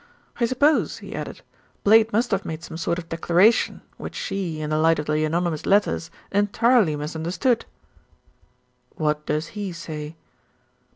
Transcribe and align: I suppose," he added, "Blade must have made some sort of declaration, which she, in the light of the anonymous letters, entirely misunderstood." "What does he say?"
I 0.39 0.47
suppose," 0.47 0.97
he 0.97 1.13
added, 1.13 1.41
"Blade 1.83 2.11
must 2.11 2.31
have 2.31 2.43
made 2.43 2.63
some 2.63 2.75
sort 2.75 2.97
of 2.97 3.07
declaration, 3.07 3.83
which 3.97 4.15
she, 4.15 4.59
in 4.59 4.71
the 4.71 4.79
light 4.79 4.97
of 4.97 5.05
the 5.05 5.23
anonymous 5.25 5.63
letters, 5.67 6.09
entirely 6.31 6.95
misunderstood." 6.95 7.65
"What 8.95 9.27
does 9.27 9.49
he 9.49 9.71
say?" 9.71 10.15